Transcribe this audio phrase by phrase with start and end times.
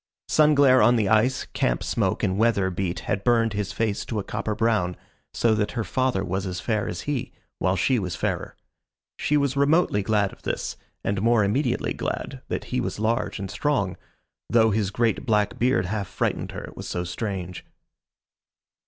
[0.29, 4.23] Sunglare on the ice, camp smoke, and weather beat had burned his face to a
[4.23, 4.97] copper brown,
[5.31, 8.55] so that her father was as fair as he, while she was fairer.
[9.19, 13.51] She was remotely glad of this, and more immediately glad that he was large and
[13.51, 13.95] strong,
[14.49, 17.63] though his great black beard half frightened her, it was so strange.